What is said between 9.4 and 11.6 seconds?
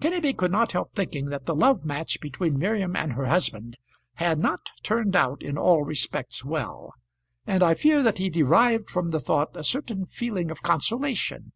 a certain feeling of consolation.